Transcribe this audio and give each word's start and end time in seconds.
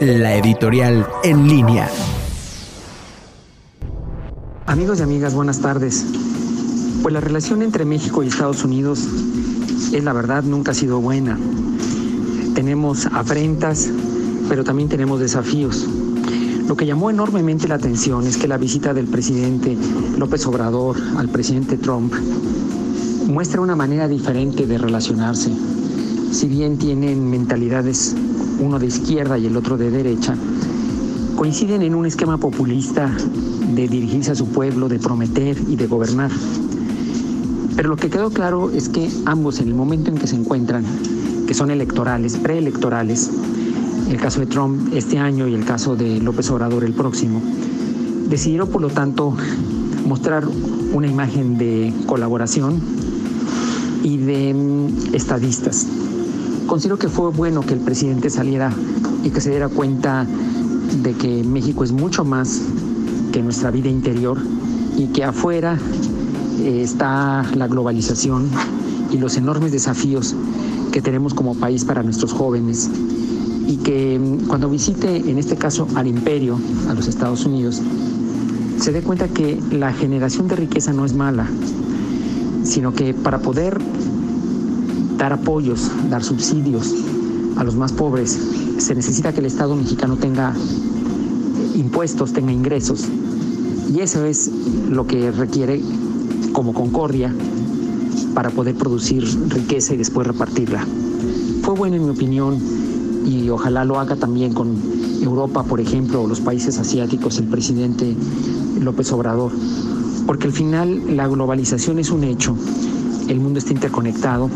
la 0.00 0.36
editorial 0.36 1.06
en 1.22 1.48
línea. 1.48 1.88
Amigos 4.66 5.00
y 5.00 5.02
amigas, 5.02 5.34
buenas 5.34 5.60
tardes. 5.60 6.04
Pues 7.02 7.12
la 7.12 7.20
relación 7.20 7.62
entre 7.62 7.84
México 7.84 8.22
y 8.22 8.28
Estados 8.28 8.64
Unidos 8.64 9.06
es 9.92 10.04
la 10.04 10.12
verdad 10.12 10.42
nunca 10.44 10.70
ha 10.70 10.74
sido 10.74 11.00
buena. 11.00 11.38
Tenemos 12.54 13.06
afrentas, 13.06 13.90
pero 14.48 14.64
también 14.64 14.88
tenemos 14.88 15.20
desafíos. 15.20 15.86
Lo 16.66 16.76
que 16.76 16.86
llamó 16.86 17.10
enormemente 17.10 17.68
la 17.68 17.74
atención 17.74 18.26
es 18.26 18.36
que 18.36 18.48
la 18.48 18.56
visita 18.56 18.94
del 18.94 19.06
presidente 19.06 19.76
López 20.16 20.46
Obrador 20.46 20.96
al 21.16 21.28
presidente 21.28 21.76
Trump 21.76 22.14
muestra 23.26 23.60
una 23.60 23.76
manera 23.76 24.08
diferente 24.08 24.66
de 24.66 24.78
relacionarse. 24.78 25.50
Si 26.30 26.48
bien 26.48 26.78
tienen 26.78 27.28
mentalidades 27.28 28.14
uno 28.62 28.78
de 28.78 28.86
izquierda 28.86 29.38
y 29.38 29.46
el 29.46 29.56
otro 29.56 29.76
de 29.76 29.90
derecha, 29.90 30.36
coinciden 31.36 31.82
en 31.82 31.94
un 31.94 32.06
esquema 32.06 32.38
populista 32.38 33.10
de 33.74 33.88
dirigirse 33.88 34.30
a 34.30 34.34
su 34.34 34.46
pueblo, 34.46 34.88
de 34.88 34.98
prometer 34.98 35.58
y 35.68 35.76
de 35.76 35.86
gobernar. 35.86 36.30
Pero 37.74 37.88
lo 37.88 37.96
que 37.96 38.10
quedó 38.10 38.30
claro 38.30 38.70
es 38.70 38.88
que 38.88 39.10
ambos 39.26 39.58
en 39.60 39.68
el 39.68 39.74
momento 39.74 40.10
en 40.10 40.18
que 40.18 40.26
se 40.26 40.36
encuentran, 40.36 40.84
que 41.46 41.54
son 41.54 41.70
electorales, 41.70 42.36
preelectorales, 42.36 43.30
el 44.08 44.18
caso 44.18 44.40
de 44.40 44.46
Trump 44.46 44.92
este 44.94 45.18
año 45.18 45.48
y 45.48 45.54
el 45.54 45.64
caso 45.64 45.96
de 45.96 46.20
López 46.20 46.50
Obrador 46.50 46.84
el 46.84 46.92
próximo, 46.92 47.40
decidieron 48.28 48.68
por 48.68 48.82
lo 48.82 48.88
tanto 48.88 49.34
mostrar 50.06 50.46
una 50.92 51.06
imagen 51.06 51.58
de 51.58 51.92
colaboración 52.06 52.80
y 54.02 54.18
de 54.18 54.54
mm, 54.54 55.14
estadistas. 55.14 55.86
Considero 56.66 56.98
que 56.98 57.08
fue 57.08 57.30
bueno 57.30 57.60
que 57.60 57.74
el 57.74 57.80
presidente 57.80 58.30
saliera 58.30 58.72
y 59.22 59.30
que 59.30 59.40
se 59.40 59.50
diera 59.50 59.68
cuenta 59.68 60.26
de 61.02 61.12
que 61.14 61.42
México 61.44 61.84
es 61.84 61.92
mucho 61.92 62.24
más 62.24 62.60
que 63.32 63.42
nuestra 63.42 63.70
vida 63.70 63.88
interior 63.88 64.38
y 64.96 65.06
que 65.08 65.24
afuera 65.24 65.78
eh, 66.60 66.82
está 66.82 67.44
la 67.54 67.66
globalización 67.66 68.48
y 69.10 69.18
los 69.18 69.36
enormes 69.36 69.72
desafíos 69.72 70.34
que 70.92 71.02
tenemos 71.02 71.34
como 71.34 71.54
país 71.54 71.84
para 71.84 72.02
nuestros 72.02 72.32
jóvenes. 72.32 72.90
Y 73.66 73.76
que 73.78 74.18
mm, 74.18 74.46
cuando 74.46 74.68
visite 74.68 75.16
en 75.16 75.38
este 75.38 75.56
caso 75.56 75.88
al 75.94 76.06
imperio, 76.06 76.58
a 76.88 76.94
los 76.94 77.08
Estados 77.08 77.44
Unidos, 77.44 77.80
se 78.78 78.92
dé 78.92 79.02
cuenta 79.02 79.28
que 79.28 79.60
la 79.70 79.92
generación 79.92 80.48
de 80.48 80.56
riqueza 80.56 80.92
no 80.92 81.04
es 81.04 81.14
mala, 81.14 81.46
sino 82.64 82.92
que 82.92 83.14
para 83.14 83.38
poder 83.38 83.78
dar 85.22 85.34
apoyos, 85.34 85.88
dar 86.10 86.24
subsidios 86.24 86.92
a 87.56 87.62
los 87.62 87.76
más 87.76 87.92
pobres, 87.92 88.36
se 88.78 88.92
necesita 88.92 89.32
que 89.32 89.38
el 89.38 89.46
Estado 89.46 89.76
mexicano 89.76 90.16
tenga 90.16 90.52
impuestos, 91.76 92.32
tenga 92.32 92.50
ingresos. 92.50 93.04
Y 93.94 94.00
eso 94.00 94.24
es 94.24 94.50
lo 94.90 95.06
que 95.06 95.30
requiere 95.30 95.80
como 96.52 96.74
concordia 96.74 97.32
para 98.34 98.50
poder 98.50 98.74
producir 98.74 99.22
riqueza 99.48 99.94
y 99.94 99.98
después 99.98 100.26
repartirla. 100.26 100.84
Fue 101.62 101.74
bueno 101.74 101.94
en 101.94 102.04
mi 102.04 102.10
opinión 102.10 102.58
y 103.24 103.48
ojalá 103.48 103.84
lo 103.84 104.00
haga 104.00 104.16
también 104.16 104.52
con 104.52 104.76
Europa, 105.22 105.62
por 105.62 105.80
ejemplo, 105.80 106.22
o 106.22 106.26
los 106.26 106.40
países 106.40 106.80
asiáticos, 106.80 107.38
el 107.38 107.46
presidente 107.46 108.16
López 108.80 109.12
Obrador, 109.12 109.52
porque 110.26 110.48
al 110.48 110.52
final 110.52 111.16
la 111.16 111.28
globalización 111.28 112.00
es 112.00 112.10
un 112.10 112.24
hecho, 112.24 112.56
el 113.28 113.38
mundo 113.38 113.60
está 113.60 113.72
interconectado 113.72 114.50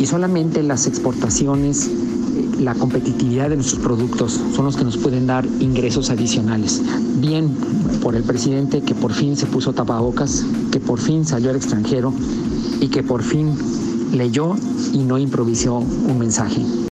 y 0.00 0.06
solamente 0.06 0.62
las 0.62 0.86
exportaciones, 0.86 1.90
la 2.58 2.74
competitividad 2.74 3.50
de 3.50 3.56
nuestros 3.56 3.80
productos 3.80 4.40
son 4.56 4.64
los 4.64 4.76
que 4.76 4.84
nos 4.84 4.96
pueden 4.96 5.26
dar 5.26 5.46
ingresos 5.60 6.08
adicionales. 6.08 6.82
Bien 7.20 7.50
por 8.02 8.16
el 8.16 8.22
presidente 8.22 8.80
que 8.80 8.94
por 8.94 9.12
fin 9.12 9.36
se 9.36 9.44
puso 9.44 9.74
tapabocas, 9.74 10.46
que 10.72 10.80
por 10.80 11.00
fin 11.00 11.26
salió 11.26 11.50
al 11.50 11.56
extranjero 11.56 12.14
y 12.80 12.88
que 12.88 13.02
por 13.02 13.22
fin 13.22 13.54
leyó 14.12 14.56
y 14.94 15.00
no 15.00 15.18
improvisó 15.18 15.76
un 15.76 16.18
mensaje. 16.18 16.80